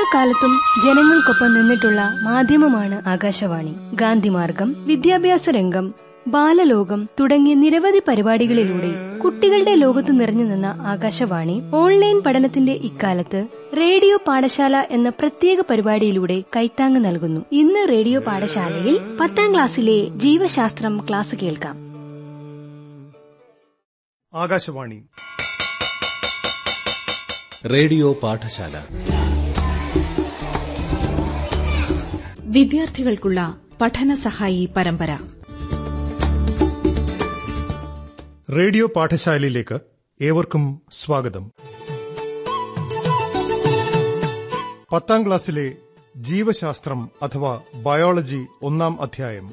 [0.00, 0.52] എല്ലാ കാലത്തും
[0.84, 3.72] ജനങ്ങൾക്കൊപ്പം നിന്നിട്ടുള്ള മാധ്യമമാണ് ആകാശവാണി.
[3.94, 5.86] ഗാന്ധിമാർഗം വിദ്യാഭ്യാസ രംഗം
[6.26, 13.40] ബാലലോകം തുടങ്ങിയ നിരവധി പരിപാടികളിലൂടെ കുട്ടികളുടെ ലോകത്ത് നിറഞ്ഞു നിന്ന ആകാശവാണി ഓൺലൈൻ പഠനത്തിന്റെ ഇക്കാലത്ത്
[13.76, 17.42] റേഡിയോ പാഠശാല എന്ന പ്രത്യേക പരിപാടിയിലൂടെ കൈത്താങ് നൽകുന്നു.
[17.54, 21.76] ഇന്ന് റേഡിയോ പാഠശാലയിൽ പത്താം ക്ലാസ്സിലെ ജീവശാസ്ത്രം ക്ലാസ് കേൾക്കാം.
[24.32, 25.00] ആകാശവാണി.
[27.66, 28.74] റേഡിയോ പാഠശാല.
[32.50, 35.18] വിദ്യാർത്ഥികൾക്കുള്ള പഠന സഹായി പരമ്പര.
[38.56, 39.78] റേഡിയോ പാഠശാലയിലേക്ക്
[40.22, 41.50] ഏവർക്കും സ്വാഗതം.
[44.92, 45.72] പത്താം ക്ലാസ്സിലെ
[46.16, 49.50] ജീവശാസ്ത്രം അഥവാ ബയോളജി ഒന്നാം അധ്യായം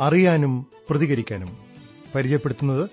[0.00, 1.58] അറിയാനും പ്രതികരിക്കാനും
[2.14, 2.90] പരിചയപ്പെടുത്തുന്നത്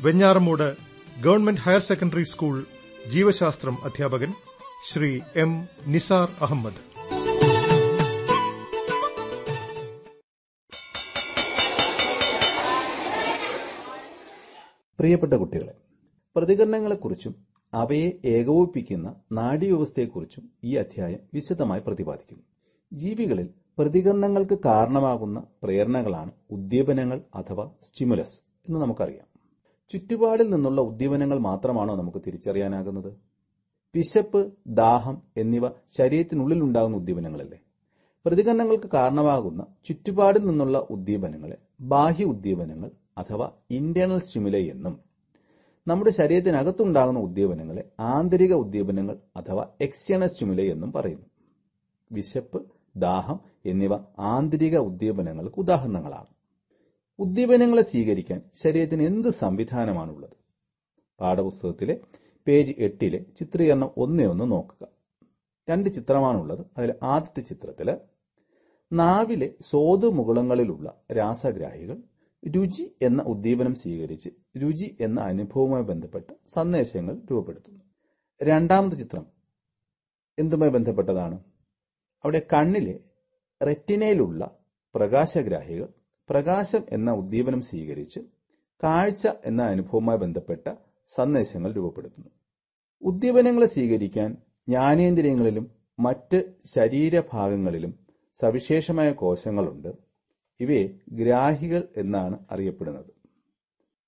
[0.00, 0.76] Venjaramoodu
[1.20, 2.64] government higher secondary school
[3.10, 4.32] ജീവശാസ്ത്രം അധ്യാപകൻ
[4.92, 6.93] ശ്രീ എം നിസാർ അഹമ്മദ്.
[15.04, 15.72] പ്രിയപ്പെട്ട കുട്ടികളെ
[16.36, 17.34] പ്രതികരണങ്ങളെക്കുറിച്ചും
[17.74, 22.44] അവയെ ഏകോപിപ്പിക്കുന്ന നാഡീവ്യവസ്ഥയെക്കുറിച്ചും ഈ അധ്യായം വിശദമായി പ്രതിപാദിക്കുന്നു.
[22.92, 29.26] ജീവികളിൽ പ്രതികരണങ്ങൾക്ക് കാരണമാകുന്ന പ്രേരണകളാണ് ഉദ്ദീപനങ്ങൾ അഥവാ സ്റ്റിമുലസ് എന്ന് നമുക്കറിയാം.
[29.90, 33.12] ചുറ്റുപാടിൽ നിന്നുള്ള ഉദ്ദീപനങ്ങൾ മാത്രമാണോ നമുക്ക് തിരിച്ചറിയാനാകുന്നത്?
[33.94, 37.58] വിശപ്പ് ദാഹം എന്നിവ ശരീരത്തിനുള്ളിൽ ഉണ്ടാകുന്ന ഉദ്ദീപനങ്ങളല്ലേ?
[38.26, 45.00] പ്രതികരണങ്ങൾക്ക് കാരണമാകുന്ന ചുറ്റുപാടിൽ നിന്നുള്ള ഉദ്ദീപനങ്ങളെ ബാഹ്യ ഉദ്ദീപനങ്ങൾ അഥവാ ഇന്റേണൽ സ്റ്റിമുലൈ എന്നും
[45.86, 51.26] നമ്മുടെ ശരീരത്തിനകത്തുണ്ടാകുന്ന ഉദ്ദീപനങ്ങളെ ആന്തരിക ഉദ്ദീപനങ്ങൾ അഥവാ എക്സ്റ്റേണൽ സ്റ്റിമുലൈ എന്നും പറയുന്നു.
[52.12, 56.26] വിശപ്പ് ദാഹം എന്നിവ ആന്തരിക ഉദ്ദീപനങ്ങൾക്ക് ഉദാഹരണങ്ങളാണ്.
[57.18, 60.36] ഉദ്ദീപനങ്ങളെ സ്വീകരിക്കാൻ ശരീരത്തിന് എന്ത് സംവിധാനമാണുള്ളത്?
[61.20, 62.00] പാഠപുസ്തകത്തിലെ
[62.46, 64.88] പേജ് എട്ടിലെ ചിത്രീകരണം ഒന്നേ ഒന്ന് നോക്കുക.
[65.70, 66.66] രണ്ട് ചിത്രമാണുള്ളത്.
[66.78, 67.98] അതിൽ ആദ്യത്തെ ചിത്രത്തിൽ
[68.92, 71.98] നാവിലെ സ്വാദുമുകുളങ്ങളിലുള്ള രാസഗ്രാഹികൾ
[72.50, 74.28] രുചി എന്ന ഉദ്ദീപനം സ്വീകരിച്ച്
[74.58, 77.84] രുചി എന്ന അനുഭവവുമായി ബന്ധപ്പെട്ട സന്ദേശങ്ങൾ രൂപപ്പെടുത്തുന്നു.
[78.42, 79.26] രണ്ടാമത്തെ ചിത്രം
[80.38, 81.44] എന്തുമായി ബന്ധപ്പെട്ടതാണ്?
[82.24, 83.00] അവിടെ കണ്ണിലെ
[83.66, 84.58] റെറ്റിനയിലുള്ള
[84.94, 85.88] പ്രകാശഗ്രാഹികൾ
[86.28, 88.20] പ്രകാശം എന്ന ഉദ്ദീപനം സ്വീകരിച്ച്
[88.84, 90.74] കാഴ്ച എന്ന അനുഭവവുമായി ബന്ധപ്പെട്ട
[91.06, 92.30] സന്ദേശങ്ങൾ രൂപപ്പെടുത്തുന്നു.
[93.02, 94.36] ഉദ്ദീപനങ്ങളെ സ്വീകരിക്കാൻ
[94.68, 98.06] ജ്ഞാനേന്ദ്രിയങ്ങളിലും മറ്റ് ശരീരഭാഗങ്ങളിലും
[98.40, 100.13] സവിശേഷമായ കോശങ്ങളുണ്ട്.
[100.60, 103.10] ഇവയെ ഗ്രാഹികൾ എന്നാണ് അറിയപ്പെടുന്നത്.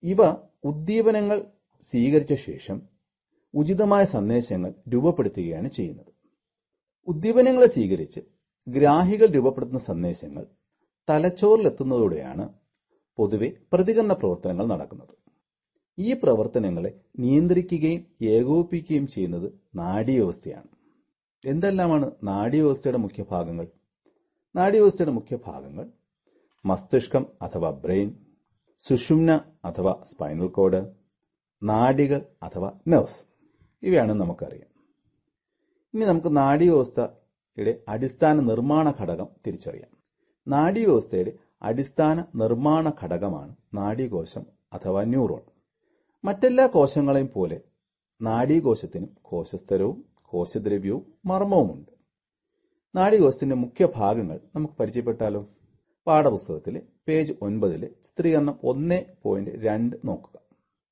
[0.02, 0.20] ഇവ
[0.64, 1.38] ഉദ്ദീപനങ്ങൾ
[1.82, 2.82] സ്വീകരിച്ച ശേഷം
[3.54, 6.12] ഉചിതമായ സന്ദേശങ്ങൾ രൂപപ്പെടുത്തുകയാണ് ചെയ്യുന്നത്.
[7.08, 8.20] ഉദ്ദീപനങ്ങളെ സ്വീകരിച്ച്
[8.66, 10.46] ഗ്രാഹികൾ രൂപപ്പെടുത്തുന്ന സന്ദേശങ്ങൾ
[11.08, 12.54] തലച്ചോറിലെത്തുന്നതോടെയാണ്
[13.18, 15.14] പൊതുവെ പ്രതികരണ പ്രവർത്തനങ്ങൾ നടക്കുന്നത്.
[15.98, 20.68] ഈ പ്രവർത്തനങ്ങളെ നിയന്ത്രിക്കുകയും ഏകോപിപ്പിക്കുകയും ചെയ്യുന്നത് നാഡീവ്യവസ്ഥയാണ്.
[21.44, 23.66] എന്തെല്ലാമാണ് നാഡീവ്യവസ്ഥയുടെ മുഖ്യ ഭാഗങ്ങൾ
[24.54, 25.86] നാഡീവ്യവസ്ഥയുടെ മുഖ്യ ഭാഗങ്ങൾ
[26.66, 28.26] മസ്തിഷ്കം അഥവാ ബ്രെയിൻ
[28.78, 30.86] സുഷുമ്ന അഥവാ സ്പൈനൽ കോഡ്
[31.62, 33.20] നാഡികൾ അഥവാ നെർവ്സ്.
[33.82, 34.84] ഇവയാണ് നമുക്കറിയാം.
[35.94, 39.96] ഇനി നമുക്ക് നാഡീവ്യവസ്ഥയുടെ അടിസ്ഥാന നിർമ്മാണ ഘടകം തിരിച്ചറിയാം.
[40.48, 41.32] നാഡീവ്യവസ്ഥയുടെ
[41.62, 45.40] അടിസ്ഥാന നിർമ്മാണ ഘടകമാണ് നാഡീകോശം അഥവാ ന്യൂറോൺ.
[46.24, 47.60] മറ്റെല്ലാ കോശങ്ങളെയും പോലെ
[48.22, 51.92] നാഡീകോശത്തിനും കോശസ്തരവും കോശദ്രവ്യവും മർമ്മവുമുണ്ട്.
[52.96, 55.55] നാഡീകോശത്തിന്റെ മുഖ്യ ഭാഗങ്ങൾ നമുക്ക് പരിചയപ്പെട്ടാലോ?
[56.06, 60.36] പാഠപുസ്തകത്തിലെ പേജ് ഒൻപതിലെ ചിത്രീകരണം ഒന്ന് പോയിന്റ് രണ്ട് നോക്കുക.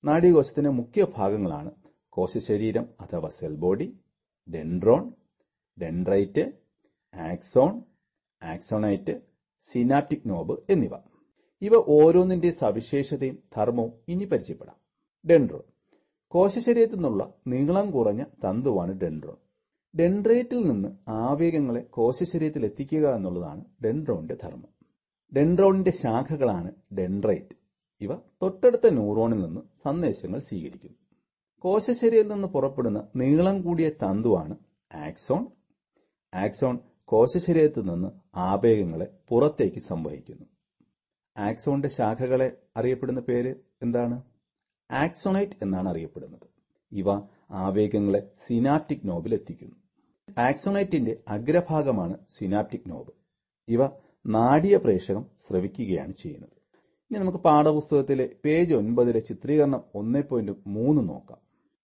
[0.05, 1.71] നാഡീകോശത്തിന്റെ മുഖ്യ ഭാഗങ്ങളാണ്
[2.09, 3.87] കോശശരീരം അഥവാ cell body
[4.49, 5.13] dendron
[5.79, 6.45] dendrite
[7.15, 7.83] axon
[8.43, 9.15] axonite
[9.63, 10.95] synaptic knob എന്നിവ.
[11.63, 14.77] ഇവ ഓരോന്നിന്റെ സവിശേഷതയും ധർമ്മവും ഇനി പരിചയപ്പെടാം.
[15.25, 15.65] ഡെൻഡ്രോൺ
[16.33, 19.39] കോശശരീരത്തിൽ നിന്നുള്ള നീളം കുറഞ്ഞ തന്തുവാണ് ഡെൻഡ്രോൺ
[19.95, 24.74] ഡെൻഡ്രൈറ്റിൽ നിന്ന് ആവേഗങ്ങളെ കോശശരീരത്തിൽ എത്തിക്കുക എന്നുള്ളതാണ് ഡെൻഡ്രോണിന്റെ ധർമ്മം.
[25.33, 27.57] ഡെൻഡ്രോണിന്റെ ശാഖകളാണ് ഡെൻഡ്രൈറ്റ്.
[28.01, 30.99] ഇവ തൊട്ടടുത്ത ന്യൂറോണിൽ നിന്ന് സന്ദേശങ്ങൾ സ്വീകരിക്കുന്നു.
[31.59, 34.57] കോശശരീരത്തിൽ നിന്ന് പുറപ്പെടുന്ന നീളം കൂടിയ തന്തുവാണ്
[34.95, 35.47] ആക്സോൺ.
[36.35, 40.47] ആക്സോൺ കോശശരീരത്തിൽ നിന്ന് ആവേഗങ്ങളെ പുറത്തേക്ക് സംവഹിക്കുന്നു.
[41.37, 44.23] ആക്സോണിന്റെ ശാഖകളെ അറിയപ്പെടുന്ന പേര് എന്താണ്?
[44.91, 46.47] ആക്സോണൈറ്റ് എന്നാണ് അറിയപ്പെടുന്നത്.
[46.93, 47.07] ഇവ
[47.51, 49.77] ആവേഗങ്ങളെ സിനാപ്റ്റിക് നോബിൽ എത്തിക്കുന്നു.
[50.39, 53.13] ആക്സോണൈറ്റിന്റെ അഗ്രഭാഗമാണ് സിനാപ്റ്റിക് നോബ്.
[53.69, 53.87] ഇവ
[54.27, 56.51] നാഡീയ പ്രേക്ഷകം ശ്രവിക്കുകയാണ് ചെയ്യുന്നത്.
[57.11, 61.39] ഇനി നമുക്ക് പാഠപുസ്തകത്തിലെ പേജ് ഒൻപതിലെ ചിത്രീകരണം ഒന്നേ പോയിന്റ് മൂന്ന് നോക്കാം.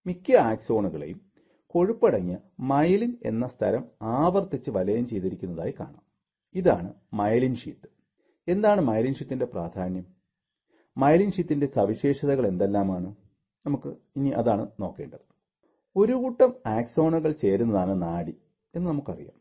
[0.06, 1.20] മിക്ക ആക്സോണുകളെയും
[1.66, 6.02] കൊഴുപ്പടങ്ങിയ മൈലിൻ എന്ന സ്ഥലം ആവർത്തിച്ച് വലയം ചെയ്തിരിക്കുന്നതായി കാണാം.
[6.54, 7.88] ഇതാണ് മൈലിൻ ഷീത്ത്
[8.48, 10.06] എന്താണ് മൈലിൻ ഷീത്തിന്റെ പ്രാധാന്യം?
[10.96, 13.14] മൈലിൻ ഷീത്തിന്റെ സവിശേഷതകൾ എന്തെല്ലാമാണ്?
[13.66, 15.34] നമുക്ക് ഇനി അതാണ് നോക്കേണ്ടത്.
[15.96, 18.34] ഒരു കൂട്ടം ആക്സോണുകൾ ചേരുന്നതാണ് നാഡി
[18.74, 19.39] എന്ന് നമുക്കറിയാം.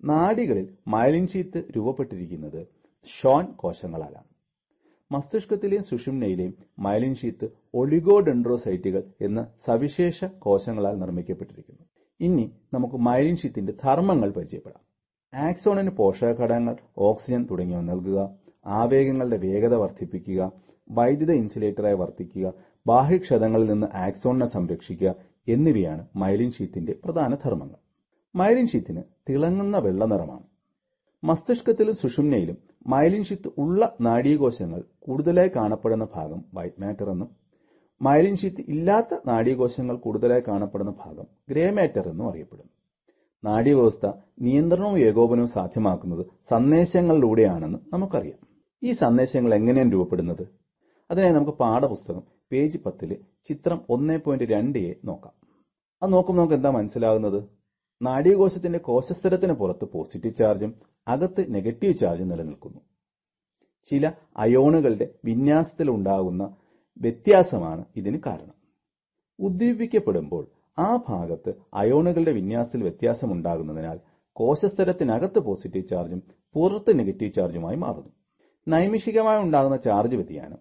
[0.00, 2.66] നാഡികളിൽ മയലിൻ ഷീത്ത് രൂപപ്പെട്ടിരിക്കുന്നത്
[3.06, 4.28] ഷോൺ കോശങ്ങളാലാണ്.
[5.10, 11.84] മസ്തിഷ്കത്തിലെയും സുഷുമ്നയിലെയും മയലിൻ ഷീത്ത് ഒളിഗോഡെൻഡ്രോസൈറ്റുകൾ എന്ന സവിശേഷ കോശങ്ങളാൽ നിർമ്മിക്കപ്പെട്ടിരിക്കുന്നു.
[12.20, 12.44] ഇനി
[12.74, 14.82] നമുക്ക് മയലിൻ ഷീത്തിന്റെ ധർമ്മങ്ങൾ പരിചയപ്പെടാം.
[15.32, 18.20] ആക്സോണിന് പോഷകഘടകങ്ങൾ ഓക്സിജൻ തുടങ്ങിയവ നൽകുക
[18.66, 20.42] ആവേഗങ്ങളുടെ വേഗത വർദ്ധിപ്പിക്കുക
[20.90, 22.46] വൈദ്യുത ഇൻസുലേറ്ററായി വർദ്ധിക്കുക
[22.86, 25.10] ബാഹ്യക്ഷതങ്ങളിൽ നിന്ന് ആക്സോണിനെ സംരക്ഷിക്കുക
[25.48, 27.78] എന്നിവയാണ് മൈലിൻ ഷീത്തിന്റെ പ്രധാന ധർമ്മങ്ങൾ.
[28.36, 30.42] മൈലിൻ ഷീത്തിന് തിളങ്ങുന്ന വെള്ള നിറമാണ്.
[31.24, 37.36] മസ്തിഷ്കത്തിലും സുഷുമ്നയിലും മൈലിൻ ഷീത്ത് ഉള്ള നാഡീകോശങ്ങൾ കൂടുതലായി കാണപ്പെടുന്ന ഭാഗം വൈറ്റ് മാറ്റർ എന്നും
[38.02, 42.72] മൈലിൻ ഷീത്ത് ഇല്ലാത്ത നാഡീകോശങ്ങൾ കൂടുതലായി കാണപ്പെടുന്ന ഭാഗം ഗ്രേ മാറ്റർ എന്നും അറിയപ്പെടുന്നു.
[43.44, 48.46] നാഡീവ്യവസ്ഥ നിയന്ത്രണവും ഏകോപനവും സാധ്യമാക്കുന്നത് സന്ദേശങ്ങളിലൂടെയാണെന്ന് നമുക്കറിയാം.
[48.82, 50.48] ഈ സന്ദേശങ്ങൾ എങ്ങനെയാണ് രൂപപ്പെടുന്നത്?
[51.10, 52.22] അതിനായി നമുക്ക് പാഠപുസ്തകം
[52.52, 55.32] പേജ് പത്തിൽ ചിത്രം ഒന്നേ പോയിന്റ് രണ്ടേ നോക്കാം.
[56.02, 57.63] അത് നോക്കുമ്പോൾ നമുക്ക് എന്താ മനസ്സിലാകുന്നത്?
[58.04, 60.74] നാഡീകോശത്തിന്റെ കോശസ്ഥലത്തിന് പുറത്ത് പോസിറ്റീവ് ചാർജും
[61.08, 62.80] അകത്ത് നെഗറ്റീവ് ചാർജും നിലനിൽക്കുന്നു.
[63.90, 66.56] ചില അയോണുകളുടെ വിന്യാസത്തിൽ ഉണ്ടാകുന്ന
[66.98, 68.54] വ്യത്യാസമാണ് ഇതിന് കാരണം.
[69.38, 70.48] ഉദ്ദീപിക്കപ്പെടുമ്പോൾ
[70.78, 73.98] ആ ഭാഗത്ത് അയോണുകളുടെ വിന്യാസത്തിൽ വ്യത്യാസം ഉണ്ടാകുന്നതിനാൽ
[74.32, 76.22] കോശസ്ഥലത്തിനകത്ത് പോസിറ്റീവ് ചാർജും
[76.54, 78.08] പുറത്ത് നെഗറ്റീവ് ചാർജുമായി മാറുന്നു.
[78.68, 80.58] നൈമിഷികമായി ഉണ്ടാകുന്ന ചാർജ് വ്യതിയാനം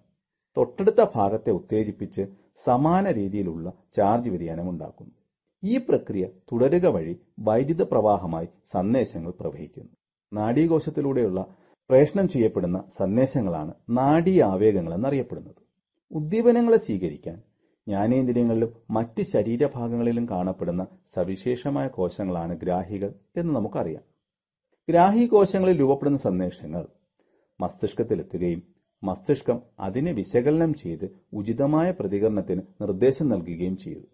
[0.57, 2.21] തൊട്ടടുത്ത ഭാഗത്തെ ഉത്തേജിപ്പിച്ച്
[2.65, 5.22] സമാന രീതിയിലുള്ള ചാർജ് വ്യതിയാനം ഉണ്ടാക്കുന്നു.
[5.63, 9.91] ഈ പ്രക്രിയ തുടരുക വഴി വൈദ്യുത പ്രവാഹമായി സന്ദേശങ്ങൾ പ്രവഹിക്കുന്നു.
[10.33, 11.41] നാഡീകോശത്തിലൂടെയുള്ള
[11.89, 15.61] പ്രേഷണം ചെയ്യപ്പെടുന്ന സന്ദേശങ്ങളാണ് നാഡീ ആവേഗങ്ങൾ എന്നറിയപ്പെടുന്നത്
[16.11, 17.37] ഉദ്ദീപനങ്ങളെ സ്വീകരിക്കാൻ
[17.87, 20.83] ജ്ഞാനേന്ദ്രിയങ്ങളിലും മറ്റ് ശരീരഭാഗങ്ങളിലും കാണപ്പെടുന്ന
[21.15, 24.03] സവിശേഷമായ കോശങ്ങളാണ് ഗ്രാഹികൾ എന്ന് നമുക്കറിയാം.
[24.87, 26.83] ഗ്രാഹി കോശങ്ങളിൽ രൂപപ്പെടുന്ന സന്ദേശങ്ങൾ
[27.59, 28.61] മസ്തിഷ്കത്തിലെത്തുകയും
[29.03, 34.05] മസ്തിഷ്കം അതിനെ വിശകലനം ചെയ്ത് ഉചിതമായ പ്രതികരണത്തിന് നിർദ്ദേശം നൽകുകയും ചെയ്തു.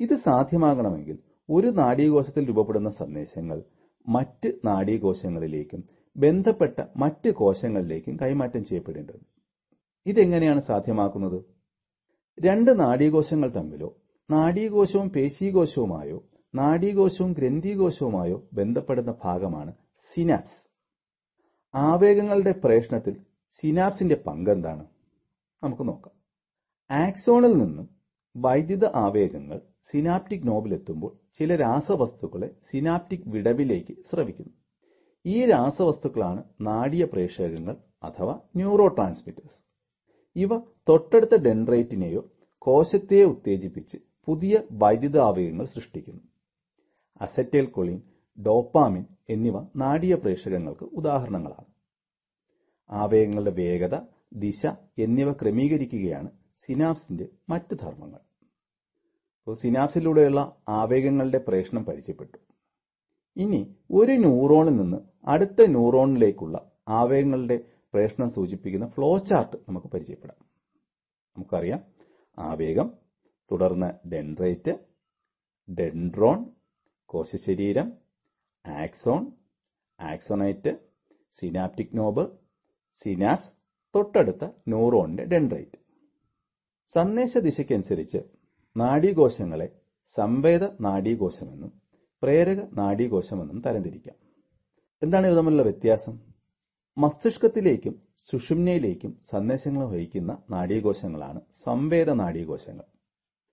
[0.00, 1.18] ഇത് സാധ്യമാകണമെങ്കിൽ
[1.50, 3.62] ഒരു നാഡീകോശത്തിൽ രൂപപ്പെടുന്ന സന്ദേശങ്ങൾ
[4.08, 5.84] മറ്റ് നാഡീകോശങ്ങളിലേക്കും
[6.16, 9.20] ബന്ധപ്പെട്ട മറ്റ് കോശങ്ങളിലേക്കും കൈമാറ്റം ചെയ്യപ്പെടേണ്ടത്
[10.06, 11.42] ഇതെങ്ങനെയാണ് സാധ്യമാക്കുന്നത്?
[12.40, 13.96] രണ്ട് നാഡീകോശങ്ങൾ തമ്മിലോ
[14.30, 16.24] നാഡീകോശവും പേശീകോശവുമായോ
[16.54, 19.74] നാഡീകോശവും ഗ്രന്ഥികോശവുമായോ ബന്ധപ്പെടുന്ന ഭാഗമാണ്
[20.14, 20.76] സിനാപ്സ്.
[21.74, 23.16] ആവേഗങ്ങളുടെ പ്രേഷണത്തിൽ
[23.50, 24.86] സിനാപ്സിന്റെ പങ്കെന്താണ്?
[25.62, 26.14] നമുക്ക് നോക്കാം.
[26.90, 27.90] ആക്സോണിൽ നിന്നും
[28.36, 29.60] വൈദ്യുത ആവേഗങ്ങൾ
[29.92, 34.52] സിനാപ്റ്റിക് നോബിലെത്തുമ്പോൾ ചില രാസവസ്തുക്കളെ സിനാപ്റ്റിക് വിടവിലേക്ക് സ്രവിക്കുന്നു.
[35.26, 39.60] ഈ രാസവസ്തുക്കളാണ് നാഡീയ പ്രേഷകങ്ങൾ അഥവാ ന്യൂറോ ട്രാൻസ്മിറ്റേഴ്സ്
[40.36, 40.58] ഇവ
[40.88, 42.22] തൊട്ടടുത്ത ഡെൻഡ്രൈറ്റിനെയോ
[42.58, 46.22] കോശത്തെയോ ഉത്തേജിപ്പിച്ച് പുതിയ വൈദ്യുതാവേഗങ്ങൾ സൃഷ്ടിക്കുന്നു.
[47.20, 48.02] അസറ്റൈൽ കൊളിൻ
[48.38, 51.68] ഡോപ്പാമിൻ എന്നിവ നാഡീയ പ്രേഷകങ്ങൾക്ക് ഉദാഹരണങ്ങളാണ്.
[52.90, 53.96] ആവേഗങ്ങളുടെ വേഗത
[54.34, 54.66] ദിശ
[54.98, 58.29] എന്നിവ ക്രമീകരിക്കുകയാണ് സിനാപ്സിന്റെ മറ്റ് ധർമ്മങ്ങൾ.
[59.54, 62.38] സിനാപ്സിലൂടെയുള്ള ആവേഗങ്ങളുടെ പ്രേഷണം പരിചയപ്പെട്ടു.
[63.36, 67.60] ഇനി ഒരു ന്യൂറോണിൽ നിന്ന് അടുത്ത ന്യൂറോണിലേക്കുള്ള ആവേഗങ്ങളുടെ
[67.92, 70.36] പ്രേഷണം സൂചിപ്പിക്കുന്ന ഫ്ലോ ചാർട്ട് നമുക്ക് പരിചയപ്പെടാം.
[71.36, 71.84] നമുക്കറിയാം.
[72.38, 72.92] ആവേഗം
[73.52, 74.78] തുടർന്ന് dendrite
[75.72, 76.46] dendron
[77.06, 77.92] കോശശരീരം
[78.66, 79.32] axon
[80.00, 80.78] axonite
[81.32, 82.30] synaptic knob
[82.92, 83.52] synapse
[83.94, 85.78] തൊട്ടടുത്ത ന്യൂറോണിന്റെ ഡെൻഡ്രൈറ്റ്.
[86.86, 88.39] സന്ദേശ ദിശയ്ക്കനുസരിച്ച്
[88.76, 89.80] നാഡീകോശങ്ങളെ
[90.16, 91.72] സംവേദ നാഡീകോശമെന്നും
[92.22, 94.14] പ്രേരക നാഡീകോശമെന്നും തരംതിരിക്കാം.
[95.02, 96.18] എന്താണ് ഇവ തമ്മിലുള്ള വ്യത്യാസം?
[96.98, 102.84] മസ്തിഷ്കത്തിലേക്കും സുഷുമ്നയിലേക്കും സന്ദേശങ്ങൾ വഹിക്കുന്ന നാഡീകോശങ്ങളാണ് സംവേദ നാഡീകോശങ്ങൾ.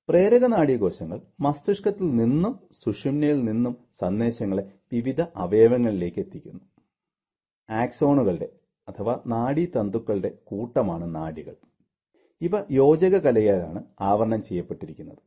[0.10, 6.62] പ്രേരക നാഡീകോശങ്ങൾ മസ്തിഷ്കത്തിൽ നിന്നും സുഷുമ്നയിൽ നിന്നും സന്ദേശങ്ങളെ വിവിധ അവയവങ്ങളിലേക്ക് എത്തിക്കുന്നു.
[7.70, 8.50] ആക്സോണുകളുടെ
[8.90, 11.56] അഥവാ നാഡീതന്തുക്കളുടെ കൂട്ടമാണ് നാഡികൾ.
[12.42, 15.22] ഇവ യോജക കലയാലാണ് ആവരണം ചെയ്യപ്പെട്ടിരിക്കുന്നത്.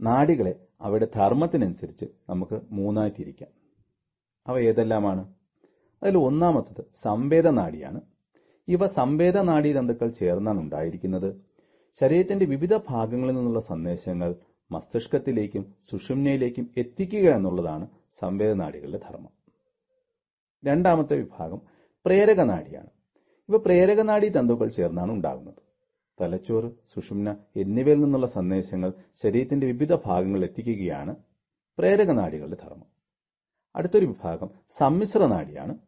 [0.00, 3.50] നാഡികളെ അവയുടെ ധർമ്മത്തിനനുസരിച്ച് നമുക്ക് മൂന്നായി തിരിക്കാം
[4.46, 5.22] അവ ഏതെല്ലാമാണ്?
[6.02, 8.00] അതിൽ ഒന്നാമത്തത് സംവേദ നാഡിയാണ്
[8.68, 11.30] ഇവ സംവേദ നാഡീതന്തുക്കൾ ചേർന്നാണ് ഉണ്ടായിരിക്കുന്നത്.
[12.00, 14.30] ശരീരത്തിന്റെ വിവിധ ഭാഗങ്ങളിൽ നിന്നുള്ള സന്ദേശങ്ങൾ
[14.70, 17.86] മസ്തിഷ്കത്തിലേക്കും സുഷുമ്നയിലേക്കും എത്തിക്കുക എന്നുള്ളതാണ്
[18.20, 19.32] സംവേദ നാഡികളുടെ ധർമ്മം.
[20.64, 21.60] രണ്ടാമത്തെ വിഭാഗം
[22.06, 22.90] പ്രേരക നാഡിയാണ്
[23.48, 25.60] ഇവ പ്രേരക നാഡീ തന്തുക്കൾ ചേർന്നാണ് ഉണ്ടാകുന്നത്.
[26.20, 31.16] തലച്ചോറ് സുഷുമ്ന എന്നിവയിൽ നിന്നുള്ള സന്ദേശങ്ങൾ ശരീരത്തിന്റെ വിവിധ ഭാഗങ്ങളിൽ എത്തിക്കുകയാണ്
[31.78, 32.86] പ്രേരക നാടികളുടെ ധർമ്മം.
[33.76, 35.78] അടുത്തൊരു വിഭാഗം സമ്മിശ്ര നാടിയാണ്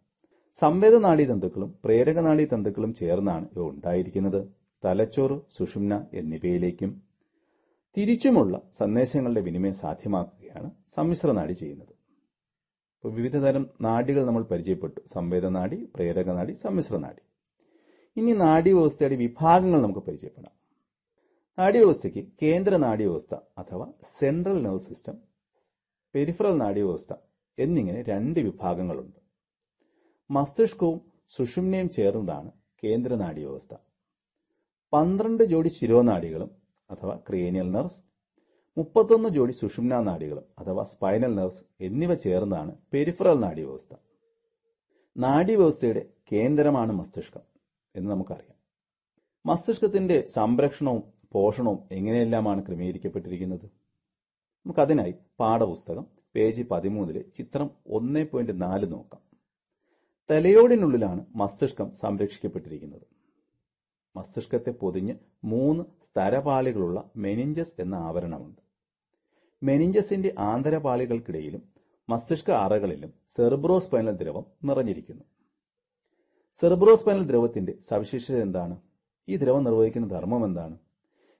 [0.60, 4.48] സംവേദ നാടി തന്തുക്കളും പ്രേരക നാടി തന്തുക്കളും ചേർന്നാണ് ഇവ ഉണ്ടായിരിക്കുന്നത്.
[4.84, 7.02] തലച്ചോറ് സുഷുമ്ന എന്നിവയിലേക്കും
[7.96, 11.94] തിരിച്ചുമുള്ള സന്ദേശങ്ങളുടെ വിനിമയം സാധ്യമാക്കുകയാണ് സമ്മിശ്ര നാഡി ചെയ്യുന്നത്.
[13.04, 15.00] വിവിധതരം നാഡികൾ നമ്മൾ പരിചയപ്പെട്ടു.
[15.14, 17.31] സംവേദ നാഡി പ്രേരക നാഡി സമ്മിശ്ര നാഡി.
[18.16, 20.54] ഇനി നാഡീവ്യവസ്ഥയുടെ വിഭാഗങ്ങൾ നമുക്ക് പരിചയപ്പെടാം.
[21.58, 23.86] നാഡീവ്യവസ്ഥയ്ക്ക് കേന്ദ്ര നാഡീവ്യവസ്ഥ അഥവാ
[24.18, 25.16] സെൻട്രൽ നെർവ് സിസ്റ്റം
[26.14, 27.12] പെരിഫറൽ നാഡീവ്യവസ്ഥ
[27.58, 29.18] എന്നിങ്ങനെ രണ്ട് വിഭാഗങ്ങളുണ്ട്.
[30.30, 30.98] മസ്തിഷ്കവും
[31.30, 32.50] സുഷുമ്നയും ചേർന്നതാണ്
[32.82, 33.74] കേന്ദ്ര നാഡീവ്യവസ്ഥ.
[34.92, 36.50] പന്ത്രണ്ട് ജോഡി ശിരോനാഡികളും
[36.90, 38.02] അഥവാ ക്രേനിയൽ നെർവ്സ്
[38.76, 43.92] മുപ്പത്തൊന്ന് ജോഡി സുഷുമ്ന നാഡികളും അഥവാ സ്പൈനൽ നെർവ്സ് എന്നിവ ചേർന്നതാണ് പെരിഫറൽ നാഡീവ്യവസ്ഥ.
[45.16, 46.02] നാഡീവ്യവസ്ഥയുടെ
[46.32, 47.44] കേന്ദ്രമാണ് മസ്തിഷ്കം.
[47.96, 48.56] എന്ന് നമുക്കറിയാം.
[49.46, 53.64] മസ്തിഷ്കത്തിന്റെ സംരക്ഷണവും പോഷണവും എങ്ങനെയെല്ലാമാണ് ക്രമീകരിക്കപ്പെട്ടിരിക്കുന്നത്?
[54.66, 59.22] നമുക്കതിനായി പാഠപുസ്തകം പേജ് പതിമൂന്നിലെ ചിത്രം ഒന്ന് പോയിന്റ് നാല് നോക്കാം.
[60.30, 63.02] തലയോടിനുള്ളിലാണ് മസ്തിഷ്കം സംരക്ഷിക്കപ്പെട്ടിരിക്കുന്നത്.
[64.16, 68.60] മസ്തിഷ്കത്തെ പൊതിഞ്ഞ് മൂന്ന് സ്തരപാളികളുള്ള മെനിഞ്ചസ് എന്ന ആവരണമുണ്ട്.
[69.62, 71.62] മെനിഞ്ചസിന്റെ ആന്തരപാളികൾക്കിടയിലും
[72.08, 75.24] മസ്തിഷ്ക അറകളിലും സെർബ്രോസ്പൈനൽ ദ്രവം നിറഞ്ഞിരിക്കുന്നു.
[76.54, 78.80] സെർബ്രോസ്പൈനൽ ദ്രവത്തിന്റെ സവിശേഷത എന്താണ്?
[79.28, 80.78] ഈ ദ്രവം നിർവഹിക്കുന്ന ധർമ്മം എന്താണ്?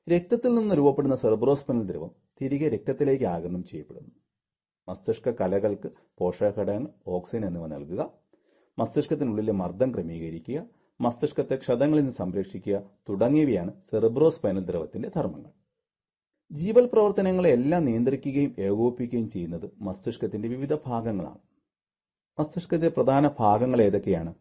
[0.09, 2.11] രക്തത്തിൽ നിന്ന് രൂപപ്പെടുന്ന സെർബ്രോസ്പൈനൽ ദ്രവം
[2.43, 4.11] തിരികെ രക്തത്തിലേക്ക് ആഗിരണം ചെയ്യപ്പെടുന്നു.
[4.89, 5.89] മസ്തിഷ്ക കലകൾക്ക്
[6.19, 8.11] പോഷകഘടകങ്ങൾ ഓക്സിജൻ എന്നിവ നൽകുക.
[8.79, 10.67] മസ്തിഷ്കത്തിനുള്ളിലെ മർദ്ദം ക്രമീകരിക്കുക.
[11.01, 15.51] മസ്തിഷ്കത്തെ ക്ഷതങ്ങളിൽ നിന്ന് സംരക്ഷിക്കുക തുടങ്ങിയവയാണ് സെറിബ്രോസ്പൈനൽ ദ്രവത്തിന്റെ ധർമ്മങ്ങൾ.
[16.53, 21.39] ജീവൽ പ്രവർത്തനങ്ങളെ എല്ലാം നിയന്ത്രിക്കുകയും ഏകോപിപ്പിക്കുകയും ചെയ്യുന്നത് മസ്തിഷ്കത്തിന്റെ വിവിധ ഭാഗങ്ങളാണ്.
[22.41, 24.35] മസ്തിഷ്കത്തിന്റെ പ്രധാന ഭാഗങ്ങൾ ഏതൊക്കെയാണ്?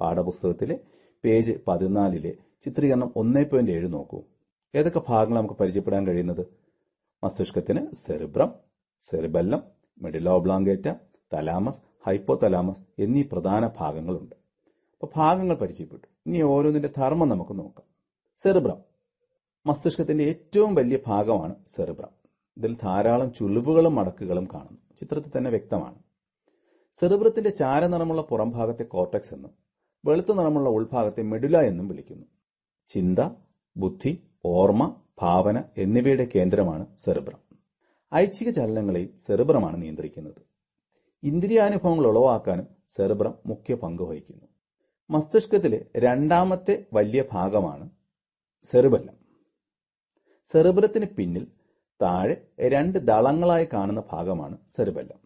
[0.00, 0.80] പാഠപുസ്തകത്തിലെ
[1.24, 4.22] പേജ് പതിനാലിലെ ചിത്രീകരണം ഒന്നേ പോയിന്റ് ഏഴ് നോക്കൂ.
[4.74, 6.46] ഏതൊക്കെ ഭാഗങ്ങൾ നമുക്ക് പരിചയപ്പെടാൻ കഴിയുന്നത്?
[7.24, 8.54] മസ്തിഷ്കത്തിന് cerebrum
[9.10, 9.62] cerebellum
[10.02, 10.92] medulla oblongata
[11.34, 11.82] thalamus
[12.42, 14.36] hypothalamus എന്നീ പ്രധാന ഭാഗങ്ങളുണ്ട്.
[15.02, 16.06] അപ്പൊ ഭാഗങ്ങൾ പരിചയപ്പെട്ടു.
[16.26, 17.86] ഇനി ഓരോന്നിന്റെ ധർമ്മം നമുക്ക് നോക്കാം.
[18.42, 18.76] സെറിബ്രം.
[19.66, 22.08] മസ്തിഷ്കത്തിന്റെ ഏറ്റവും വലിയ ഭാഗമാണ് സെറിബ്രം.
[22.56, 24.78] ഇതിൽ ധാരാളം ചുളിവുകളും മടക്കുകളും കാണുന്നു.
[24.96, 25.98] ചിത്രത്തിൽ തന്നെ വ്യക്തമാണ്.
[26.94, 29.65] സെറിബ്രത്തിന്റെ ചാരനിറമുള്ള പുറംഭാഗത്തെ കോർട്ടക്സ് എന്നും
[30.06, 32.26] വെളുത്ത നിറമുള്ള ഉൾഭാഗത്തെ മെഡുല എന്നും വിളിക്കുന്നു.
[32.88, 33.18] ചിന്ത
[33.76, 34.12] ബുദ്ധി
[34.44, 34.82] ഓർമ്മ
[35.22, 37.38] ഭാവന എന്നിവയുടെ കേന്ദ്രമാണ് സെറിബ്രം.
[38.14, 40.40] ഐച്ഛിക ചലനങ്ങളെയും സെറിബ്രമാണ് നിയന്ത്രിക്കുന്നത്.
[41.22, 44.46] ഇന്ദ്രിയാനുഭവങ്ങൾ ഉളവാക്കാനും സെറിബ്രം മുഖ്യ പങ്ക് വഹിക്കുന്നു.
[45.10, 47.90] മസ്തിഷ്കത്തിലെ രണ്ടാമത്തെ വലിയ ഭാഗമാണ്
[48.64, 49.16] സെറിബല്ലം.
[50.46, 51.46] സെറിബ്രത്തിന് പിന്നിൽ
[52.02, 52.36] താഴെ
[52.68, 55.20] രണ്ട് ദളങ്ങളായി കാണുന്ന ഭാഗമാണ് സെറിബല്ലം.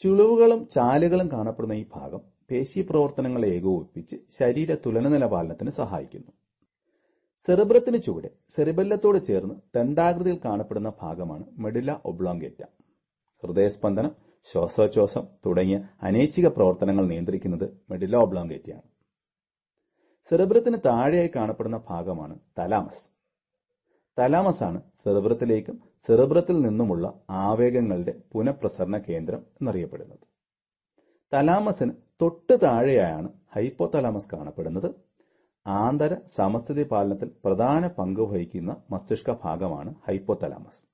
[0.00, 6.32] ചുളിവുകളും ചാലുകളും കാണപ്പെടുന്ന ഈ ഭാഗം പേശി പ്രവർത്തനങ്ങളെ ഏകോപിപ്പിച്ച് ശരീര തുലനനില പാലനത്തിന് സഹായിക്കുന്നു.
[7.48, 12.62] സെറിബ്രത്തിന് ചുവടെ സെറിബല്ലത്തോട് ചേർന്ന് ദണ്ഡാകൃതിയിൽ കാണപ്പെടുന്ന ഭാഗമാണ് മെഡില ഒബ്ലോങ്കേറ്റ
[13.42, 14.12] ഹൃദയസ്പന്ദനം
[14.46, 18.88] ശ്വാസോച്ഛ്വാസം തുടങ്ങിയ അനൈച്ഛിക പ്രവർത്തനങ്ങൾ നിയന്ത്രിക്കുന്നത് മെഡില ഒബ്ലോങ്കേറ്റയാണ്
[20.30, 23.04] സെറിബ്രത്തിന് താഴെയായി കാണപ്പെടുന്ന ഭാഗമാണ് തലാമസ്.
[24.18, 25.76] തലാമസ് ആണ് സെറിബ്രത്തിലേക്കും
[26.08, 30.29] സെറിബ്രത്തിൽ നിന്നുമുള്ള ആവേഗങ്ങളുടെ പുനഃപ്രസരണ കേന്ദ്രം എന്നറിയപ്പെടുന്നത്.
[31.34, 34.94] തലാമസിന് തൊട്ട് താഴെയായാണ് ഹൈപ്പോതലാമസ് കാണപ്പെടുന്നത്.
[35.66, 40.86] ആന്തര സമസ്ഥിതി പാലനത്തിൽ പ്രധാന പങ്ക് വഹിക്കുന്ന മസ്തിഷ്ക ഭാഗമാണ് ഹൈപ്പോതലാമസ്.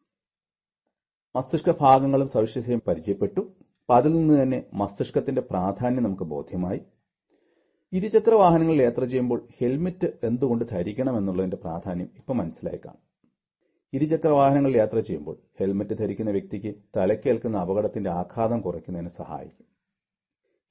[1.37, 3.41] മസ്തിഷ്ക ഭാഗങ്ങളും സവിശേഷയും പരിചയപ്പെട്ടു.
[3.41, 6.81] അപ്പൊ അതിൽ നിന്ന് തന്നെ മസ്തിഷ്കത്തിന്റെ പ്രാധാന്യം നമുക്ക് ബോധ്യമായി.
[7.93, 13.03] ഇരുചക്ര വാഹനങ്ങളിൽ യാത്ര ചെയ്യുമ്പോൾ ഹെൽമെറ്റ് എന്തുകൊണ്ട് ധരിക്കണം എന്നുള്ളതിന്റെ പ്രാധാന്യം ഇപ്പൊ മനസ്സിലായി കാണും.
[13.93, 19.76] ഇരുചക്ര വാഹനങ്ങളിൽ യാത്ര ചെയ്യുമ്പോൾ ഹെൽമെറ്റ് ധരിക്കുന്ന വ്യക്തിക്ക് തലക്കേൽക്കുന്ന അപകടത്തിന്റെ ആഘാതം കുറയ്ക്കുന്നതിന് സഹായിക്കും.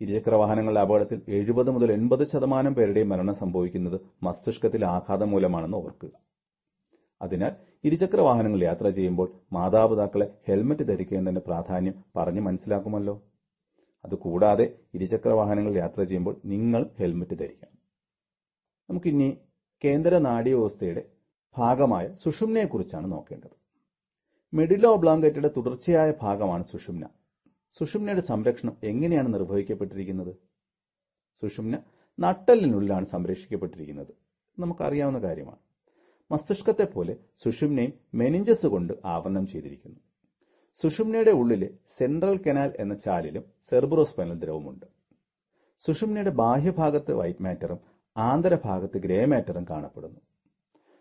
[0.02, 6.12] ഇരുചക്ര വാഹനങ്ങളുടെ അപകടത്തിൽ എഴുപത് മുതൽ എൺപത് ശതമാനം പേരുടെയും മരണം സംഭവിക്കുന്നത് മസ്തിഷ്കത്തിൽ ആഘാതം മൂലമാണെന്ന് ഓർക്കുക.
[7.22, 13.16] അതിനാൽ ഇരുചക്ര വാഹനങ്ങളിൽ യാത്ര ചെയ്യുമ്പോൾ മാതാപിതാക്കളെ ഹെൽമറ്റ് ധരിക്കേണ്ടതിന്റെ പ്രാധാന്യം പറഞ്ഞു മനസ്സിലാക്കുമല്ലോ.
[14.06, 17.78] അതുകൂടാതെ ഇരുചക്ര വാഹനങ്ങളിൽ യാത്ര ചെയ്യുമ്പോൾ നിങ്ങൾ ഹെൽമറ്റ് ധരിക്കണം.
[18.90, 19.38] നമുക്കിനി
[19.84, 21.04] കേന്ദ്ര നാഡീവ്യവസ്ഥയുടെ
[21.58, 23.56] ഭാഗമായ സുഷുമ്നയെക്കുറിച്ചാണ് നോക്കേണ്ടത്.
[24.54, 27.06] മെഡിലോ ഒബ്ലാങ്കേറ്റയുടെ തുടർച്ചയായ ഭാഗമാണ് സുഷുമ്ന.
[27.80, 30.36] സുഷുമ്നയുടെ സംരക്ഷണം എങ്ങനെയാണ് നിർവഹിക്കപ്പെട്ടിരിക്കുന്നത്?
[31.42, 31.78] സുഷുമ്ന
[32.20, 34.14] നട്ടലിനുള്ളിലാണ് സംരക്ഷിക്കപ്പെട്ടിരിക്കുന്നത്.
[34.60, 35.58] നമുക്കറിയാവുന്ന കാര്യമാണ്.
[36.32, 40.00] മസ്തിഷ്കത്തെ പോലെ സുഷുമ്നയും മെനിഞ്ചസ് കൊണ്ട് ആവരണം ചെയ്തിരിക്കുന്നു.
[40.82, 44.86] സുഷുമ്നയുടെ ഉള്ളിലെ സെൻട്രൽ കനാൽ എന്ന ചാലിലും സെർബ്രോസ്പൈനൽ ദ്രവമുണ്ട്.
[45.80, 47.80] സുഷുമ്നയുടെ ബാഹ്യഭാഗത്ത് വൈറ്റ് മാറ്ററും
[48.18, 50.20] ആന്തരഭാഗത്ത് ഗ്രേ മാറ്ററും കാണപ്പെടുന്നു.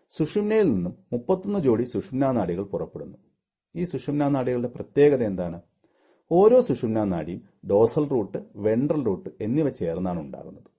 [0.09, 3.17] സുഷുമ്നയിൽ നിന്നും മുപ്പത്തൊന്ന് ജോഡി സുഷുമ്നാ നാഡികൾ പുറപ്പെടുന്നു.
[3.75, 5.61] ഈ സുഷുമ്നാ നാഡികളുടെ പ്രത്യേകത എന്താണ്?
[6.31, 7.41] ഓരോ സുഷുമ്നാ നാഡിയും
[7.71, 10.69] ഡോസൽ റൂട്ട് വെൻട്രൽ റൂട്ട് എന്നിവ ചേർന്നാണ് ഉണ്ടാകുന്നത്.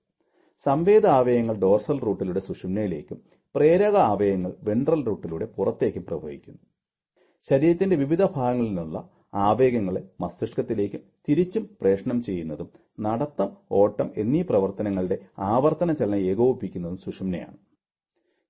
[0.65, 3.19] സംവേദ ആവയങ്ങൾ ഡോസൽ റൂട്ടിലൂടെ സുഷുമ്നയിലേക്കും
[3.55, 6.61] പ്രേരക ആവയങ്ങൾ വെൻട്രൽ റൂട്ടിലൂടെ പുറത്തേക്കും പ്രവഹിക്കുന്നു.
[7.49, 9.09] ശരീരത്തിന്റെ വിവിധ ഭാഗങ്ങളിൽ നിന്നുള്ള
[9.47, 17.57] ആവേഗങ്ങളെ മസ്തിഷ്കത്തിലേക്കും തിരിച്ചും പ്രേഷണം ചെയ്യുന്നതും നടത്തം ഓട്ടം എന്നീ പ്രവർത്തനങ്ങളുടെ ആവർത്തന ചലനം ഏകോപിപ്പിക്കുന്നതും സുഷുമ്നയാണ്.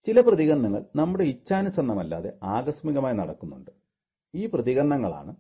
[0.06, 3.72] ചില പ്രതികരണങ്ങൾ നമ്മുടെ ഇച്ഛാനുസരണമല്ലാതെ ആകസ്മികമായി നടക്കുന്നുണ്ട്.
[4.34, 5.32] ഈ പ്രതികരണങ്ങളാണ്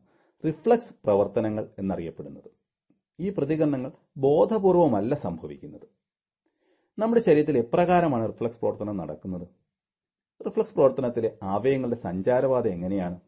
[0.46, 2.50] റിഫ്ലക്സ് പ്രവർത്തനങ്ങൾ എന്നറിയപ്പെടുന്നത്.
[3.20, 5.88] ഈ പ്രതികരണങ്ങൾ ബോധപൂർവമല്ല സംഭവിക്കുന്നത്.
[7.00, 9.48] നമ്മുടെ ശരീരത്തിൽ എപ്രകാരമാണ് റിഫ്ലക്സ് പ്രവർത്തനം നടക്കുന്നത്?
[10.46, 13.20] റിഫ്ലക്സ് പ്രവർത്തനത്തിലെ ആവയങ്ങളുടെ സഞ്ചാരപാത എങ്ങനെയാണ്?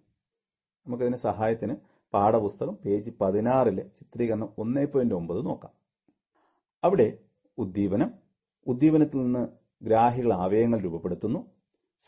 [0.88, 1.76] നമുക്കതിന് സഹായത്തിന്
[2.14, 5.74] പാഠപുസ്തകം പേജ് പതിനാറിലെ ചിത്രീകരണം ഒന്നേ പോയിന്റ് ഒമ്പത് നോക്കാം.
[6.84, 7.18] അവിടെ
[7.58, 8.10] ഉദ്ദീപനം
[8.68, 9.48] ഉദ്ദീപനത്തിൽ നിന്ന്
[9.86, 11.40] ഗ്രാഹികൾ ആവയങ്ങൾ രൂപപ്പെടുത്തുന്നു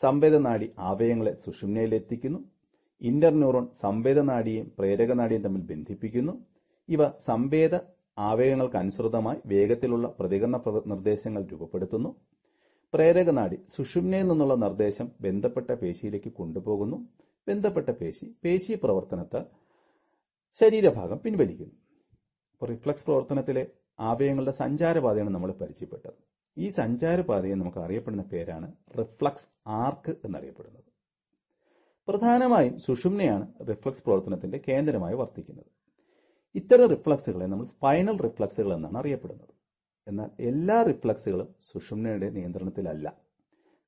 [0.02, 2.51] സംവേദനാടി ആവയങ്ങളെ സുഷുമ്നയിൽ എത്തിക്കുന്നു
[3.02, 3.66] ഇന്റർന്യൂറോൺ
[4.78, 6.44] പ്രേരക നാടിയും തമ്മിൽ ബന്ധിപ്പിക്കുന്നു.
[6.88, 7.78] ഇവ സംവേദ
[8.18, 12.16] ആവേഗങ്ങൾക്കനുസൃതമായി വേഗത്തിലുള്ള പ്രതികരണ പ്ര- നിർദ്ദേശങ്ങൾ രൂപപ്പെടുത്തുന്നു.
[12.94, 17.08] പ്രേരക നാടി സുഷുമ്നയിൽ നിന്നുള്ള നിർദ്ദേശം ബന്ധപ്പെട്ട പേശിയിലേക്ക് കൊണ്ടുപോകുന്നു.
[17.48, 19.44] ബന്ധപ്പെട്ട പേശി പേശി പ്രവർത്തനത്താൽ
[20.60, 21.74] ശരീരഭാഗം പിൻവലിക്കുന്നു.
[22.66, 23.66] റിഫ്ലക്സ് പ്രവർത്തനത്തിലെ
[24.00, 26.12] ആവയങ്ങളുടെ സഞ്ചാരപാതയാണ് നമ്മൾ പരിചയപ്പെട്ടത്.
[26.58, 30.91] ഈ സഞ്ചാരപാതയെ നമുക്ക് അറിയപ്പെടുന്ന പേരാണ് റിഫ്ലക്സ് ആർക്ക് എന്നറിയപ്പെടുന്നത്.
[32.08, 35.66] പ്രധാനമായും സുഷുമ്നയാണ് റിഫ്ലക്സ് പ്രവർത്തനത്തിന്റെ കേന്ദ്രമായി വർത്തിക്കുന്നത്.
[36.54, 39.52] ഇത്തരം റിഫ്ലക്സുകളെ നമ്മൾ സ്പൈനൽ റിഫ്ലക്സുകൾ എന്നാണ് അറിയപ്പെടുന്നത്.
[40.08, 43.14] എന്നാൽ എല്ലാ റിഫ്ലക്സുകളും സുഷുമ്നയുടെ നിയന്ത്രണത്തിലല്ല.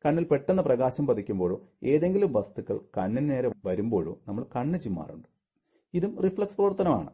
[0.04, 5.28] കണ്ണിൽ പെട്ടെന്ന് പ്രകാശം പതിക്കുമ്പോഴോ ഏതെങ്കിലും വസ്തുക്കൾ കണ്ണിന് നേരെ വരുമ്പോഴോ നമ്മൾ കണ്ണ് ചിമ്മാറുണ്ട്.
[5.94, 7.10] ഇതും റിഫ്ലക്സ് പ്രവർത്തനമാണ്.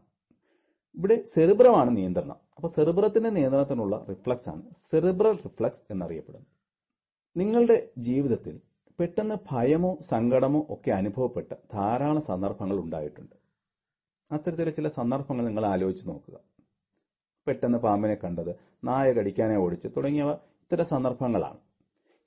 [0.95, 2.37] ഇവിടെ സെറിബ്രമാണ് നിയന്ത്രണം.
[2.57, 6.50] അപ്പൊ സെറിബ്രത്തിന്റെ നിയന്ത്രണത്തിനുള്ള റിഫ്ലക്സ് ആണ് സെറിബ്രൽ റിഫ്ലക്സ് എന്നറിയപ്പെടുന്നത്.
[7.37, 8.61] നിങ്ങളുടെ ജീവിതത്തിൽ
[9.00, 13.37] പെട്ടെന്ന് ഭയമോ സങ്കടമോ ഒക്കെ അനുഭവപ്പെട്ട ധാരാളം സന്ദർഭങ്ങൾ ഉണ്ടായിട്ടുണ്ട്.
[14.33, 16.37] അത്തരത്തിലെ ചില സന്ദർഭങ്ങൾ നിങ്ങൾ ആലോചിച്ച് നോക്കുക.
[17.47, 20.30] പെട്ടെന്ന് പാമ്പിനെ കണ്ടത് നായ കടിക്കാനെ ഓടിച്ച് തുടങ്ങിയവ
[20.62, 21.59] ഇത്തരം സന്ദർഭങ്ങളാണ്.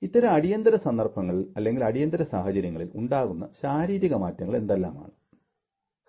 [0.02, 5.12] ഇത്തരം അടിയന്തര സന്ദർഭങ്ങളിൽ അല്ലെങ്കിൽ അടിയന്തര സാഹചര്യങ്ങളിൽ ഉണ്ടാകുന്ന ശാരീരിക മാറ്റങ്ങൾ എന്തെല്ലാമാണ്?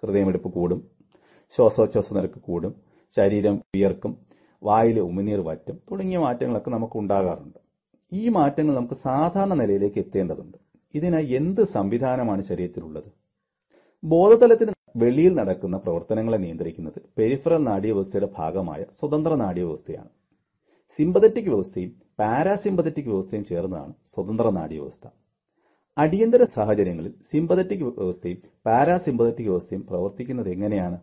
[0.04, 0.82] ഹൃദയമെടുപ്പ് കൂടും
[1.56, 2.74] ശ്വാസോച്ഛ്വാസ നിരക്ക് കൂടും
[3.18, 4.26] ശരീരം വിയർക്കും
[4.64, 7.65] വായിൽ ഉമിനീർ വറ്റും തുടങ്ങിയ മാറ്റങ്ങളൊക്കെ നമുക്ക് ഉണ്ടാകാറുണ്ട്.
[8.20, 10.58] ഈ മാറ്റങ്ങൾ നമുക്ക് സാധാരണ നിലയിലേക്ക് എത്തേണ്ടതുണ്ട്.
[10.94, 13.10] ഇതിനായി എന്ത് സംവിധാനമാണ് ശരീരത്തിലുള്ളത്?
[14.04, 20.12] ബോധതലത്തിന് വെളിയിൽ നടക്കുന്ന പ്രവർത്തനങ്ങളെ നിയന്ത്രിക്കുന്നത് പെരിഫറൽ നാഡീവ്യവസ്ഥയുടെ ഭാഗമായ സ്വതന്ത്ര നാഡീവ്യവസ്ഥയാണ്.
[20.98, 25.06] സിമ്പതറ്റിക് വ്യവസ്ഥയും പാരാസിമ്പതറ്റിക് വ്യവസ്ഥയും ചേർന്നതാണ് സ്വതന്ത്ര നാഡീവ്യവസ്ഥ.
[25.98, 30.98] അടിയന്തര സാഹചര്യങ്ങളിൽ സിമ്പതറ്റിക് വ്യവസ്ഥയും പാരാസിമ്പതറ്റിക് വ്യവസ്ഥയും പ്രവർത്തിക്കുന്നത് എങ്ങനെയാണ്?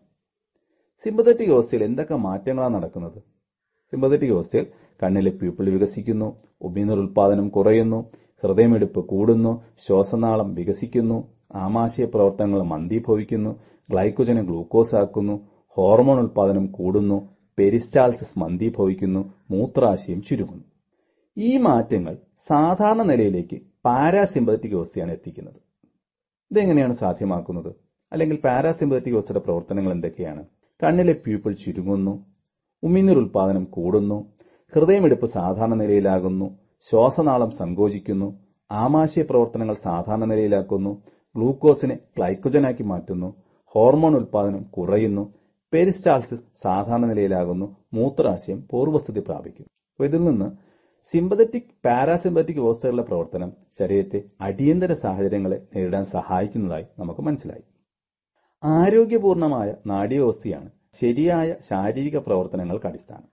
[1.05, 3.21] സിമ്പതറ്റിക് വ്യവസ്ഥയിൽ എന്തൊക്കെ മാറ്റങ്ങളാണ് നടക്കുന്നത്?
[3.93, 4.67] സിമ്പതറ്റിക് വ്യവസ്ഥയിൽ
[5.03, 6.29] കണ്ണിലെ പ്യൂപ്പിൾ വികസിക്കുന്നു
[6.63, 8.11] ഉമിനീർ ഉൽപാദനം കുറയുന്നു
[8.43, 13.51] ഹൃദയമിടിപ്പ് കൂടുന്നു ശ്വാസനാളം വികസിക്കുന്നു ആമാശയ പ്രവർത്തനങ്ങൾ മന്ദീഭവിക്കുന്നു
[13.91, 15.35] ഗ്ലൈക്കോജനെ ഗ്ലൂക്കോസ് ആക്കുന്നു
[15.77, 17.19] ഹോർമോൺ ഉൽപാദനം കൂടുന്നു
[17.59, 20.65] പെരിസ്റ്റാൾസിസ് മന്ദീഭവിക്കുന്നു മൂത്രാശയം ചുരുങ്ങുന്നു.
[21.37, 22.15] ഈ മാറ്റങ്ങൾ
[22.49, 25.61] സാധാരണ നിലയിലേക്ക് പാരാസിമ്പതറ്റിക് വ്യവസ്ഥയാണ് എത്തിക്കുന്നത്.
[26.51, 27.71] ഇതെങ്ങനെയാണ് സാധ്യമാക്കുന്നത്?
[28.13, 30.43] അല്ലെങ്കിൽ പാരാസിമ്പതറ്റിക് വ്യവസ്ഥയുടെ പ്രവർത്തനങ്ങൾ എന്തൊക്കെയാണ്?
[30.83, 32.32] കണ്ണിലെ പ്യൂപ്പിൾ ചുരുങ്ങുന്നു
[32.83, 34.19] ഉമിനീർ ഉൽപാദനം കൂടുന്നു
[34.73, 36.47] ഹൃദയമിടിപ്പ് സാധാരണ നിലയിലാകുന്നു
[36.87, 38.29] ശ്വാസനാളം സങ്കോചിക്കുന്നു
[38.71, 40.93] ആമാശയ പ്രവർത്തനങ്ങൾ സാധാരണ നിലയിലാക്കുന്നു
[41.35, 43.29] ഗ്ലൂക്കോസിനെ ഗ്ലൈക്കോജനാക്കി മാറ്റുന്നു
[43.75, 45.25] ഹോർമോൺ ഉൽപാദനം കുറയുന്നു
[45.73, 50.49] പെരിസ്റ്റാൾസിസ് സാധാരണ നിലയിലാകുന്നു മൂത്രാശയം പൂർവസ്ഥിതി പ്രാപിക്കും അപ്പോൾ ഇതിൽ നിന്ന്
[51.15, 57.65] സിമ്പതറ്റിക് പാരാസിമ്പതറ്റിക് വ്യവസ്ഥകളുടെ പ്രവർത്തനം ശരീരത്തെ അടിയന്തര സാഹചര്യങ്ങളെ നേരിടാൻ സഹായിക്കുന്നതായി നമുക്ക് മനസ്സിലായി.
[58.63, 60.71] ആരോഗ്യപൂർണമായ നാഡീവ്യവസ്ഥയാണ്
[61.03, 63.29] ശരിയായ ശാരീരിക പ്രവർത്തനങ്ങൾക്ക് അടിസ്ഥാനം.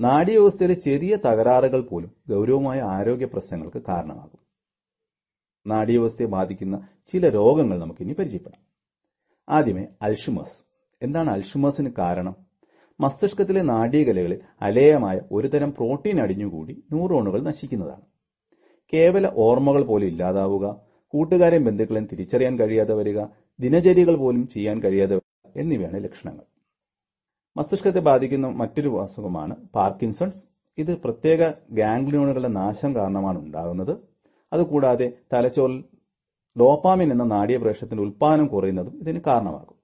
[0.00, 4.38] നാഡീവ്യവസ്ഥയിലെ ചെറിയ തകരാറുകൾ പോലും ഗൗരവമായ ആരോഗ്യ പ്രശ്നങ്ങൾക്ക് കാരണമാകും.
[5.66, 8.62] നാഡീവ്യവസ്ഥയെ ബാധിക്കുന്ന ചില രോഗങ്ങൾ നമുക്ക് ഇനി പരിചയപ്പെടാം.
[9.48, 10.70] ആദ്യമേ അൽഷുമസ്.
[11.02, 12.36] എന്താണ് അൽഷുമസിന് കാരണം?
[13.00, 18.02] മസ്തിഷ്കത്തിലെ നാഡീകലകളിൽ അലേയമായ ഒരുതരം പ്രോട്ടീൻ അടിഞ്ഞുകൂടി ന്യൂറോണുകൾ നശിക്കുന്നതാണ്.
[18.92, 23.24] കേവല ഓർമ്മകൾ പോലും ഇല്ലാതാവുക കൂട്ടുകാരെയും ബന്ധുക്കളെയും തിരിച്ചറിയാൻ കഴിയാതെ വരിക
[23.60, 26.53] ദിനചര്യകൾ പോലും ചെയ്യാൻ കഴിയാതെ വരിക എന്നിവയാണ് ലക്ഷണങ്ങൾ.
[27.56, 30.44] മസ്തിഷ്കത്തെ ബാധിക്കുന്ന മറ്റൊരു അസുഖമാണ് പാർക്കിൻസൺസ്.
[30.78, 33.96] ഇത് പ്രത്യേക ഗാംഗ്ലിയോണുകളുടെ നാശം കാരണമാണ് ഉണ്ടാകുന്നത്.
[34.52, 35.84] അതുകൂടാതെ തലച്ചോറിൽ
[36.60, 39.76] ഡോപ്പാമിൻ എന്ന നാഡീയപ്രേഷത്തിന്റെ ഉൽപ്പാദനം കുറയുന്നതും ഇതിന് കാരണമാകും.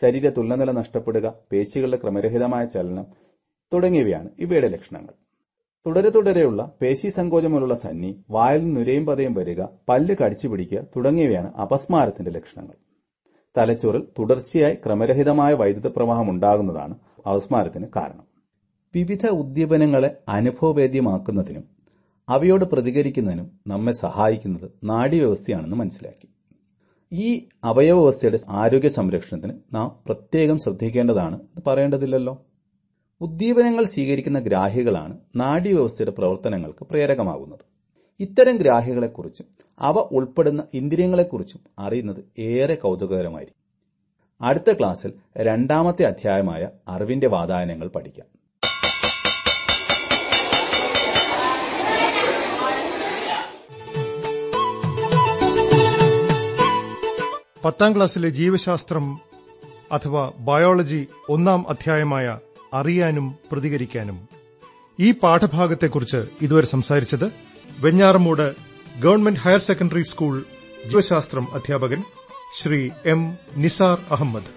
[0.00, 3.06] ശരീര തുലനില നഷ്ടപ്പെടുക പേശികളുടെ ക്രമരഹിതമായ ചലനം
[3.72, 5.14] തുടങ്ങിയവയാണ് ഇവയുടെ ലക്ഷണങ്ങൾ.
[5.86, 12.30] തുടരെ തുടരെയുള്ള പേശി സങ്കോചം പോലുള്ള സന്നി വായിൽ നുരയും പതയും വരിക പല്ല് കടിച്ചു പിടിക്കുക തുടങ്ങിയവയാണ് അപസ്മാരത്തിന്റെ
[12.30, 12.89] ലക്ഷണങ്ങൾ.
[13.58, 16.94] തലച്ചോറിൽ തുടർച്ചയായി ക്രമരഹിതമായ വൈദ്യുത പ്രവാഹം ഉണ്ടാകുന്നതാണ്
[17.26, 18.26] അപസ്മാരത്തിന് കാരണം.
[18.94, 21.64] വിവിധ ഉദ്ദീപനങ്ങളെ അനുഭവവേദ്യമാക്കുന്നതിനും
[22.28, 26.28] അവയോട് പ്രതികരിക്കുന്നതിനും നമ്മെ സഹായിക്കുന്നത് നാഡീവ്യവസ്ഥയാണെന്ന് മനസ്സിലാക്കി.
[27.12, 32.34] ഈ അവയവവ്യവസ്ഥയുടെ ആരോഗ്യ സംരക്ഷണത്തിന് നാം പ്രത്യേകം ശ്രദ്ധിക്കേണ്ടതാണ് എന്ന് പറയേണ്ടതില്ലല്ലോ.
[33.20, 37.69] ഉദ്ദീപനങ്ങൾ സ്വീകരിക്കുന്ന ഗ്രാഹികളാണ് നാഡീവ്യവസ്ഥയുടെ പ്രവർത്തനങ്ങൾക്ക് പ്രേരകമാകുന്നത്.
[38.20, 39.46] ഇത്തരം ഗ്രാഹികളെക്കുറിച്ചും
[39.80, 43.60] അവ ഉൾപ്പെടുന്ന ഇന്ദ്രിയങ്ങളെക്കുറിച്ചും അറിയുന്നത് ഏറെ കൗതുകകരമായിരിക്കും.
[44.46, 48.26] അടുത്ത ക്ലാസ്സിൽ രണ്ടാമത്തെ അധ്യായമായ അറിവിന്റെ വാതായനങ്ങൾ പഠിക്കാം.
[57.64, 59.20] പത്താം ക്ലാസ്സിലെ ജീവശാസ്ത്രം
[59.92, 62.38] അഥവാ ബയോളജി ഒന്നാം അധ്യായമായ
[62.74, 64.28] അറിയാനും പ്രതികരിക്കാനും
[65.00, 67.49] ഈ പാഠഭാഗത്തെക്കുറിച്ച് ഇതുവരെ സംസാരിച്ചത്
[67.80, 68.54] Venjaramoodu
[69.00, 70.44] government higher secondary school
[70.86, 72.04] ജീവശാസ്ത്രം അധ്യാപകൻ
[72.60, 74.50] ശ്രീ എം നിസാർ അഹമ്മദ്.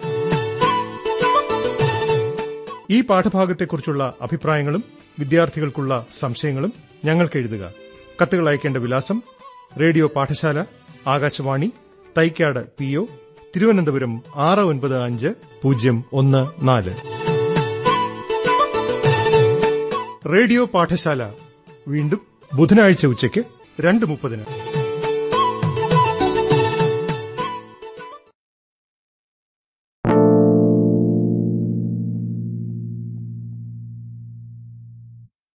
[2.90, 4.84] ഈ പാഠഭാഗത്തെക്കുറിച്ചുള്ള അഭിപ്രായങ്ങളും
[5.18, 6.72] വിദ്യാർത്ഥികൾക്കുള്ള സംശയങ്ങളും
[7.04, 7.72] ഞങ്ങൾക്ക് എഴുതുക.
[8.22, 9.22] കത്തുകൾ അയക്കേണ്ട വിലാസം
[9.80, 10.64] റേഡിയോ പാഠശാല
[11.06, 11.72] ആകാശവാണി
[12.18, 13.06] തൈക്കാട് പി ഒ
[13.56, 16.94] തിരുവനന്തപുരം ആറ് ഒൻപത് അഞ്ച് പൂജ്യം ഒന്ന് നാല്.
[20.34, 21.22] റേഡിയോ പാഠശാല.
[21.88, 22.20] വീണ്ടും
[22.52, 23.44] ബുധനാഴ്ച ഉച്ചയ്ക്ക്
[23.80, 24.73] രണ്ട് മുപ്പതിന്.